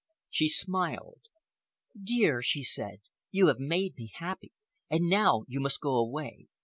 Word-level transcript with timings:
She 0.31 0.49
smiled. 0.49 1.27
"Dear," 2.01 2.41
she 2.41 2.63
said, 2.63 3.01
"you 3.29 3.49
have 3.49 3.59
made 3.59 3.97
me 3.97 4.09
happy. 4.15 4.51
And 4.89 5.03
now 5.07 5.43
you 5.47 5.59
must 5.59 5.79
go 5.79 5.93
away. 5.93 6.47